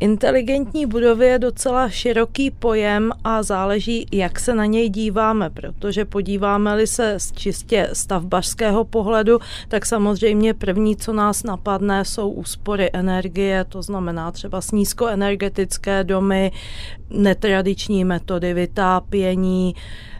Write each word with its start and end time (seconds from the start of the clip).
Inteligentní 0.00 0.86
budovy 0.86 1.26
je 1.26 1.38
docela 1.38 1.88
široký 1.88 2.50
pojem 2.50 3.12
a 3.24 3.42
záleží, 3.42 4.06
jak 4.12 4.40
se 4.40 4.54
na 4.54 4.66
něj 4.66 4.88
díváme, 4.88 5.50
protože 5.50 6.04
podíváme-li 6.04 6.86
se 6.86 7.14
z 7.18 7.32
čistě 7.32 7.90
stavbařského 7.92 8.84
pohledu, 8.84 9.38
tak 9.68 9.86
samozřejmě 9.86 10.54
první, 10.54 10.96
co 10.96 11.12
nás 11.12 11.42
napadne, 11.42 12.04
jsou 12.04 12.30
úspory 12.30 12.90
energie, 12.92 13.64
to 13.68 13.82
znamená 13.82 14.32
třeba 14.32 14.60
nízkoenergetické 14.72 16.04
domy, 16.04 16.52
netradiční 17.10 18.04
metody 18.04 18.54
vytápění, 18.54 19.74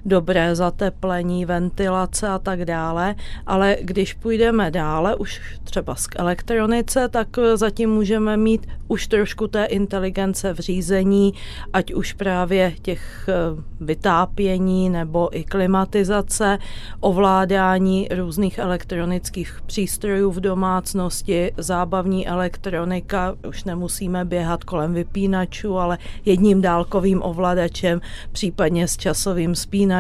dobré 0.09 0.57
zateplení, 0.57 1.45
ventilace 1.45 2.29
a 2.29 2.39
tak 2.39 2.65
dále, 2.65 3.15
ale 3.47 3.77
když 3.81 4.15
půjdeme 4.15 4.71
dále, 4.71 5.17
už 5.17 5.41
třeba 5.65 5.95
k 5.95 6.19
elektronice, 6.19 7.09
tak 7.09 7.29
zatím 7.55 7.91
můžeme 7.91 8.37
mít 8.37 8.67
už 8.89 9.07
trošku 9.07 9.49
té 9.49 9.65
inteligence 9.65 10.53
v 10.55 10.59
řízení, 10.59 11.35
ať 11.73 11.95
už 11.95 12.13
právě 12.13 12.75
těch 12.83 13.29
eh, 13.29 13.35
vytápění 13.81 14.91
nebo 14.91 15.39
i 15.39 15.45
klimatizace, 15.45 16.59
ovládání 17.01 18.09
různých 18.17 18.59
elektronických 18.59 19.61
přístrojů 19.67 20.31
v 20.31 20.41
domácnosti, 20.41 21.53
zábavní 21.57 22.29
elektronika, 22.29 23.35
už 23.49 23.65
nemusíme 23.65 24.25
běhat 24.25 24.65
kolem 24.65 24.95
vypínačů, 24.95 25.79
ale 25.79 25.99
jedním 26.25 26.63
dálkovým 26.63 27.23
ovladačem, 27.23 28.01
případně 28.33 28.89
s 28.89 28.97
časovým 28.97 29.55
spínačem 29.55 29.98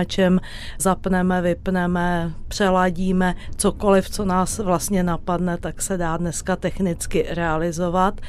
zapneme, 0.78 1.42
vypneme, 1.42 2.32
přeladíme, 2.48 3.34
cokoliv, 3.56 4.10
co 4.10 4.24
nás 4.24 4.58
vlastně 4.58 5.02
napadne, 5.02 5.56
tak 5.56 5.82
se 5.82 5.96
dá 5.96 6.16
dneska 6.16 6.56
technicky 6.56 7.26
realizovat. 7.30 8.20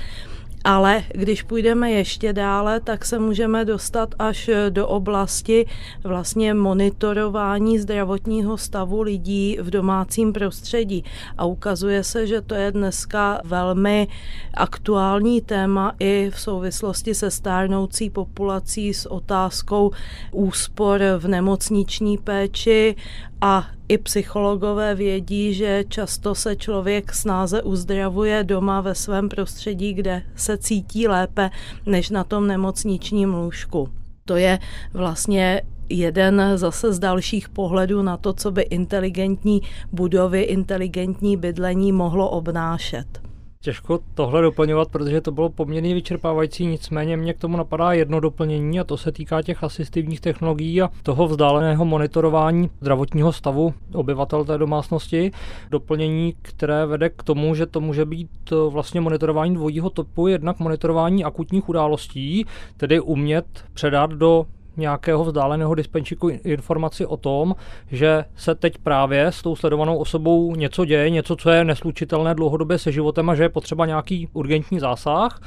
Ale 0.63 1.03
když 1.13 1.43
půjdeme 1.43 1.91
ještě 1.91 2.33
dále, 2.33 2.79
tak 2.79 3.05
se 3.05 3.19
můžeme 3.19 3.65
dostat 3.65 4.15
až 4.19 4.49
do 4.69 4.87
oblasti 4.87 5.65
vlastně 6.03 6.53
monitorování 6.53 7.79
zdravotního 7.79 8.57
stavu 8.57 9.01
lidí 9.01 9.57
v 9.61 9.69
domácím 9.69 10.33
prostředí. 10.33 11.03
A 11.37 11.45
ukazuje 11.45 12.03
se, 12.03 12.27
že 12.27 12.41
to 12.41 12.55
je 12.55 12.71
dneska 12.71 13.41
velmi 13.43 14.07
aktuální 14.53 15.41
téma 15.41 15.95
i 15.99 16.31
v 16.33 16.39
souvislosti 16.39 17.15
se 17.15 17.31
stárnoucí 17.31 18.09
populací 18.09 18.93
s 18.93 19.05
otázkou 19.05 19.91
úspor 20.31 21.01
v 21.17 21.27
nemocniční 21.27 22.17
péči 22.17 22.95
a 23.41 23.67
i 23.89 23.97
psychologové 23.97 24.95
vědí, 24.95 25.53
že 25.53 25.83
často 25.87 26.35
se 26.35 26.55
člověk 26.55 27.13
snáze 27.13 27.61
uzdravuje 27.61 28.43
doma 28.43 28.81
ve 28.81 28.95
svém 28.95 29.29
prostředí, 29.29 29.93
kde 29.93 30.21
se 30.35 30.57
cítí 30.57 31.07
lépe 31.07 31.49
než 31.85 32.09
na 32.09 32.23
tom 32.23 32.47
nemocničním 32.47 33.33
lůžku. 33.33 33.89
To 34.25 34.35
je 34.35 34.59
vlastně 34.93 35.61
jeden 35.89 36.41
zase 36.55 36.93
z 36.93 36.99
dalších 36.99 37.49
pohledů 37.49 38.01
na 38.01 38.17
to, 38.17 38.33
co 38.33 38.51
by 38.51 38.61
inteligentní 38.61 39.61
budovy, 39.91 40.41
inteligentní 40.41 41.37
bydlení 41.37 41.91
mohlo 41.91 42.29
obnášet. 42.29 43.28
Těžko 43.63 43.99
tohle 44.13 44.41
doplňovat, 44.41 44.89
protože 44.89 45.21
to 45.21 45.31
bylo 45.31 45.49
poměrně 45.49 45.93
vyčerpávající, 45.93 46.65
nicméně 46.65 47.17
mě 47.17 47.33
k 47.33 47.39
tomu 47.39 47.57
napadá 47.57 47.93
jedno 47.93 48.19
doplnění 48.19 48.79
a 48.79 48.83
to 48.83 48.97
se 48.97 49.11
týká 49.11 49.41
těch 49.41 49.63
asistivních 49.63 50.21
technologií 50.21 50.81
a 50.81 50.89
toho 51.03 51.27
vzdáleného 51.27 51.85
monitorování 51.85 52.69
zdravotního 52.81 53.33
stavu 53.33 53.73
obyvatel 53.93 54.45
té 54.45 54.57
domácnosti. 54.57 55.31
Doplnění, 55.71 56.33
které 56.41 56.85
vede 56.85 57.09
k 57.09 57.23
tomu, 57.23 57.55
že 57.55 57.65
to 57.65 57.81
může 57.81 58.05
být 58.05 58.29
vlastně 58.69 59.01
monitorování 59.01 59.55
dvojího 59.55 59.89
topu, 59.89 60.27
jednak 60.27 60.59
monitorování 60.59 61.23
akutních 61.23 61.69
událostí, 61.69 62.45
tedy 62.77 62.99
umět 62.99 63.45
předat 63.73 64.11
do 64.11 64.45
nějakého 64.79 65.23
vzdáleného 65.23 65.75
dispenčíku 65.75 66.29
informaci 66.29 67.05
o 67.05 67.17
tom, 67.17 67.55
že 67.91 68.25
se 68.35 68.55
teď 68.55 68.77
právě 68.77 69.27
s 69.27 69.41
tou 69.41 69.55
sledovanou 69.55 69.97
osobou 69.97 70.55
něco 70.55 70.85
děje, 70.85 71.09
něco, 71.09 71.35
co 71.35 71.49
je 71.49 71.63
neslučitelné 71.63 72.35
dlouhodobě 72.35 72.77
se 72.77 72.91
životem 72.91 73.29
a 73.29 73.35
že 73.35 73.43
je 73.43 73.49
potřeba 73.49 73.85
nějaký 73.85 74.27
urgentní 74.33 74.79
zásah. 74.79 75.41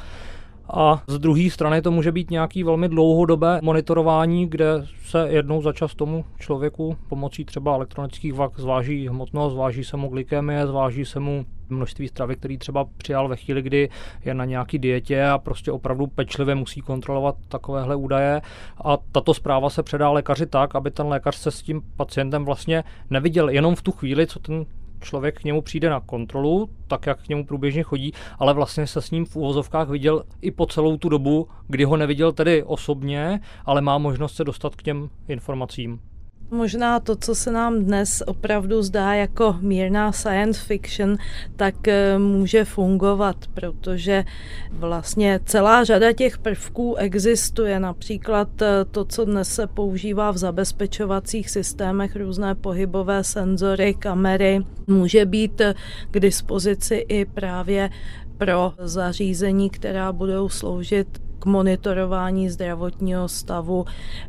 A 0.75 1.03
z 1.06 1.19
druhé 1.19 1.50
strany 1.50 1.82
to 1.82 1.91
může 1.91 2.12
být 2.12 2.31
nějaký 2.31 2.65
velmi 2.65 2.88
dlouhodobé 2.88 3.60
monitorování, 3.62 4.48
kde 4.48 4.84
se 5.04 5.26
jednou 5.28 5.62
za 5.62 5.72
čas 5.72 5.94
tomu 5.94 6.25
člověku 6.38 6.97
pomocí 7.09 7.44
třeba 7.44 7.75
elektronických 7.75 8.34
vak 8.34 8.60
zváží 8.60 9.09
hmotnost, 9.09 9.53
zváží 9.53 9.84
se 9.84 9.97
mu 9.97 10.09
glykemie, 10.09 10.66
zváží 10.66 11.04
se 11.04 11.21
mu 11.21 11.44
množství 11.72 12.09
stravy, 12.09 12.37
který 12.37 12.59
třeba 12.59 12.84
přijal 12.97 13.28
ve 13.28 13.37
chvíli, 13.37 13.62
kdy 13.62 13.88
je 14.25 14.34
na 14.34 14.44
nějaký 14.44 14.78
dietě 14.78 15.25
a 15.25 15.38
prostě 15.38 15.72
opravdu 15.72 16.06
pečlivě 16.06 16.55
musí 16.55 16.81
kontrolovat 16.81 17.37
takovéhle 17.49 17.97
údaje. 17.97 18.43
A 18.84 18.99
tato 19.12 19.34
zpráva 19.34 19.71
se 19.71 19.83
předá 19.83 20.10
lékaři 20.10 20.47
tak, 20.47 20.75
aby 20.75 20.91
ten 20.91 21.06
lékař 21.06 21.37
se 21.37 21.50
s 21.50 21.62
tím 21.62 21.83
pacientem 21.97 22.44
vlastně 22.44 22.84
neviděl 23.10 23.49
jenom 23.49 23.75
v 23.75 23.83
tu 23.83 23.93
chvíli, 23.93 24.27
co 24.27 24.38
ten 24.38 24.65
člověk 25.03 25.41
k 25.41 25.44
němu 25.44 25.62
přijde 25.62 25.91
na 25.91 26.00
kontrolu, 26.00 26.71
tak 26.87 27.06
jak 27.06 27.22
k 27.22 27.28
němu 27.28 27.47
průběžně 27.47 27.83
chodí, 27.83 28.12
ale 28.39 28.54
vlastně 28.54 28.87
se 28.87 29.03
s 29.03 29.10
ním 29.10 29.25
v 29.25 29.37
úvozovkách 29.37 29.89
viděl 29.89 30.22
i 30.41 30.50
po 30.50 30.66
celou 30.66 30.97
tu 30.97 31.09
dobu, 31.09 31.49
kdy 31.69 31.84
ho 31.84 31.97
neviděl 31.97 32.33
tedy 32.33 32.62
osobně, 32.62 33.41
ale 33.66 33.81
má 33.81 33.99
možnost 33.99 34.34
se 34.34 34.44
dostat 34.44 34.77
k 34.77 34.83
těm 34.83 35.10
informacím. 35.28 36.00
Možná 36.52 37.00
to, 37.00 37.16
co 37.16 37.34
se 37.34 37.50
nám 37.52 37.84
dnes 37.84 38.22
opravdu 38.26 38.82
zdá 38.82 39.14
jako 39.14 39.56
mírná 39.60 40.12
science 40.12 40.60
fiction, 40.60 41.16
tak 41.56 41.88
eh, 41.88 42.18
může 42.18 42.64
fungovat, 42.64 43.36
protože 43.54 44.24
vlastně 44.70 45.41
celá 45.44 45.84
řada 45.84 46.12
těch 46.12 46.38
prvků 46.38 46.96
existuje. 46.96 47.80
Například 47.80 48.62
eh, 48.62 48.84
to, 48.91 49.04
co 49.04 49.24
dnes 49.24 49.54
se 49.54 49.66
používá 49.66 50.30
v 50.30 50.38
zabezpečovacích 50.38 51.50
systémech, 51.50 52.16
různé 52.16 52.54
pohybové 52.54 53.24
senzory, 53.24 53.94
kamery, 53.94 54.60
může 54.86 55.26
být 55.26 55.60
eh, 55.60 55.74
k 56.10 56.20
dispozici 56.20 56.94
i 57.08 57.24
právě 57.24 57.91
pro 58.38 58.74
zařízení, 58.78 59.70
která 59.70 60.12
budou 60.12 60.48
sloužit 60.48 61.31
k 61.42 61.47
monitorování 61.47 62.50
zdravotního 62.50 63.28
stavu, 63.28 63.84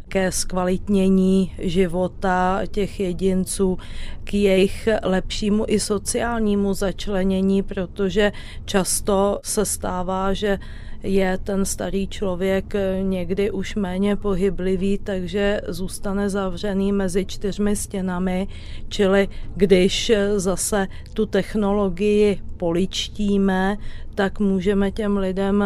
ke 0.07 0.31
zkvalitnění 0.31 1.53
života 1.59 2.61
těch 2.71 2.99
jedinců, 2.99 3.77
k 4.23 4.33
jejich 4.33 4.89
lepšímu 5.03 5.65
i 5.67 5.79
sociálnímu 5.79 6.73
začlenění, 6.73 7.63
protože 7.63 8.31
často 8.65 9.39
se 9.43 9.65
stává, 9.65 10.33
že 10.33 10.59
je 11.03 11.37
ten 11.37 11.65
starý 11.65 12.07
člověk 12.07 12.73
někdy 13.01 13.51
už 13.51 13.75
méně 13.75 14.15
pohyblivý, 14.15 14.97
takže 14.97 15.61
zůstane 15.67 16.29
zavřený 16.29 16.91
mezi 16.91 17.25
čtyřmi 17.25 17.75
stěnami, 17.75 18.47
čili 18.89 19.27
když 19.55 20.11
zase 20.35 20.87
tu 21.13 21.25
technologii 21.25 22.41
poličtíme, 22.57 23.77
tak 24.15 24.39
můžeme 24.39 24.91
těm 24.91 25.17
lidem 25.17 25.63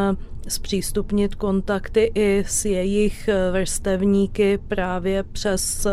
zpřístupnit 0.48 1.36
kontakty 1.36 2.12
i 2.16 2.44
s 2.48 2.66
jejich 2.66 3.30
vrstevníky 3.52 4.60
právě 4.68 5.24
přes 5.24 5.88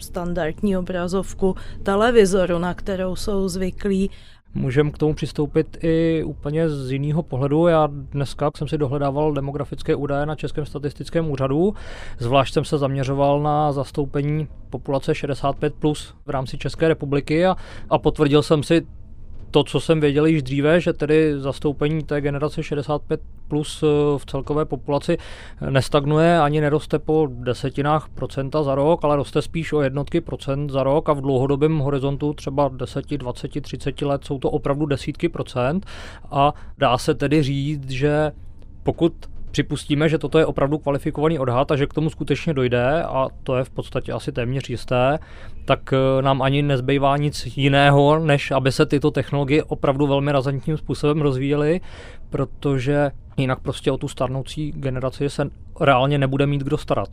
standardní 0.00 0.76
obrazovku 0.76 1.56
televizoru, 1.82 2.58
na 2.58 2.74
kterou 2.74 3.16
jsou 3.16 3.48
zvyklí. 3.48 4.10
Můžeme 4.54 4.90
k 4.90 4.98
tomu 4.98 5.14
přistoupit 5.14 5.76
i 5.82 6.24
úplně 6.24 6.68
z 6.68 6.92
jiného 6.92 7.22
pohledu. 7.22 7.66
Já 7.66 7.88
dneska 7.92 8.50
jsem 8.56 8.68
si 8.68 8.78
dohledával 8.78 9.32
demografické 9.32 9.94
údaje 9.94 10.26
na 10.26 10.34
Českém 10.34 10.66
statistickém 10.66 11.30
úřadu. 11.30 11.74
Zvlášť 12.18 12.54
jsem 12.54 12.64
se 12.64 12.78
zaměřoval 12.78 13.42
na 13.42 13.72
zastoupení 13.72 14.48
populace 14.70 15.14
65 15.14 15.74
plus 15.74 16.14
v 16.26 16.30
rámci 16.30 16.58
České 16.58 16.88
republiky 16.88 17.46
a, 17.46 17.56
a 17.90 17.98
potvrdil 17.98 18.42
jsem 18.42 18.62
si 18.62 18.86
to, 19.50 19.64
co 19.64 19.80
jsem 19.80 20.00
věděl 20.00 20.26
již 20.26 20.42
dříve, 20.42 20.80
že 20.80 20.92
tedy 20.92 21.40
zastoupení 21.40 22.02
té 22.02 22.20
generace 22.20 22.62
65 22.62 23.20
plus 23.48 23.82
eh, 23.82 23.86
v 24.18 24.26
celkové 24.26 24.64
populaci 24.64 25.18
nestagnuje 25.70 26.40
ani 26.40 26.60
neroste 26.60 26.98
po 26.98 27.28
desetinách 27.30 28.08
procenta 28.08 28.62
za 28.62 28.74
rok, 28.74 29.04
ale 29.04 29.16
roste 29.16 29.42
spíš 29.42 29.72
o 29.72 29.82
jednotky 29.82 30.20
procent 30.20 30.70
za 30.70 30.82
rok 30.82 31.08
a 31.08 31.12
v 31.12 31.20
dlouhodobém 31.20 31.78
horizontu 31.78 32.32
třeba 32.32 32.68
10, 32.68 33.10
20, 33.10 33.60
30 33.60 34.02
let 34.02 34.24
jsou 34.24 34.38
to 34.38 34.50
opravdu 34.50 34.86
desítky 34.86 35.28
procent. 35.28 35.86
A 36.30 36.54
dá 36.78 36.98
se 36.98 37.14
tedy 37.14 37.42
říct, 37.42 37.90
že 37.90 38.32
pokud 38.82 39.12
připustíme, 39.50 40.08
že 40.08 40.18
toto 40.18 40.38
je 40.38 40.46
opravdu 40.46 40.78
kvalifikovaný 40.78 41.38
odhad 41.38 41.70
a 41.70 41.76
že 41.76 41.86
k 41.86 41.94
tomu 41.94 42.10
skutečně 42.10 42.54
dojde, 42.54 43.02
a 43.02 43.28
to 43.42 43.56
je 43.56 43.64
v 43.64 43.70
podstatě 43.70 44.12
asi 44.12 44.32
téměř 44.32 44.70
jisté, 44.70 45.18
tak 45.64 45.92
eh, 45.92 46.22
nám 46.22 46.42
ani 46.42 46.62
nezbývá 46.62 47.16
nic 47.16 47.56
jiného, 47.56 48.18
než 48.18 48.50
aby 48.50 48.72
se 48.72 48.86
tyto 48.86 49.10
technologie 49.10 49.64
opravdu 49.64 50.06
velmi 50.06 50.32
razantním 50.32 50.76
způsobem 50.76 51.20
rozvíjely, 51.20 51.80
protože 52.30 53.10
jinak 53.36 53.60
prostě 53.60 53.92
o 53.92 53.96
tu 53.96 54.08
starnoucí 54.08 54.72
generaci 54.72 55.30
se 55.30 55.50
reálně 55.80 56.18
nebude 56.18 56.46
mít 56.46 56.62
kdo 56.62 56.78
starat. 56.78 57.08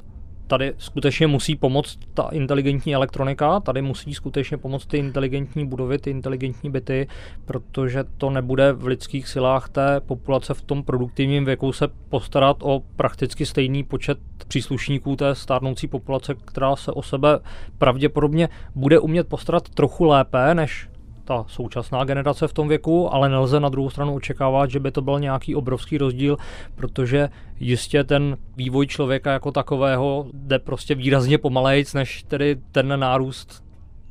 Tady 0.47 0.73
skutečně 0.77 1.27
musí 1.27 1.55
pomoct 1.55 1.99
ta 2.13 2.29
inteligentní 2.31 2.95
elektronika, 2.95 3.59
tady 3.59 3.81
musí 3.81 4.13
skutečně 4.13 4.57
pomoct 4.57 4.85
ty 4.85 4.97
inteligentní 4.97 5.65
budovy, 5.65 5.99
ty 5.99 6.09
inteligentní 6.09 6.69
byty, 6.69 7.07
protože 7.45 8.03
to 8.17 8.29
nebude 8.29 8.73
v 8.73 8.85
lidských 8.85 9.27
silách 9.27 9.69
té 9.69 9.99
populace 9.99 10.53
v 10.53 10.61
tom 10.61 10.83
produktivním 10.83 11.45
věku 11.45 11.73
se 11.73 11.88
postarat 12.09 12.57
o 12.59 12.81
prakticky 12.95 13.45
stejný 13.45 13.83
počet 13.83 14.17
příslušníků 14.47 15.15
té 15.15 15.35
stárnoucí 15.35 15.88
populace, 15.88 16.35
která 16.45 16.75
se 16.75 16.91
o 16.91 17.01
sebe 17.01 17.39
pravděpodobně 17.77 18.49
bude 18.75 18.99
umět 18.99 19.27
postarat 19.27 19.69
trochu 19.69 20.03
lépe 20.03 20.55
než 20.55 20.89
ta 21.27 21.45
současná 21.47 22.03
generace 22.03 22.47
v 22.47 22.53
tom 22.53 22.68
věku, 22.68 23.13
ale 23.13 23.29
nelze 23.29 23.59
na 23.59 23.69
druhou 23.69 23.89
stranu 23.89 24.15
očekávat, 24.15 24.69
že 24.69 24.79
by 24.79 24.91
to 24.91 25.01
byl 25.01 25.19
nějaký 25.19 25.56
obrovský 25.56 25.97
rozdíl, 25.97 26.38
protože 26.75 27.29
jistě 27.59 28.03
ten 28.03 28.38
vývoj 28.57 28.88
člověka 28.88 29.31
jako 29.31 29.51
takového 29.51 30.25
jde 30.33 30.59
prostě 30.59 30.95
výrazně 30.95 31.38
pomalejc, 31.38 31.94
než 31.94 32.24
tedy 32.24 32.57
ten 32.71 33.00
nárůst 33.00 33.63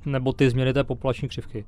nebo 0.06 0.32
ty 0.32 0.50
změny 0.50 0.72
té 0.72 0.84
populační 0.84 1.28
křivky. 1.28 1.64